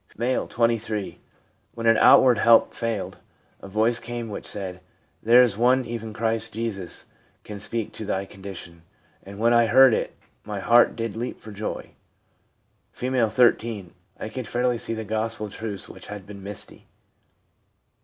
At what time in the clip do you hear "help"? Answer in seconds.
2.39-2.73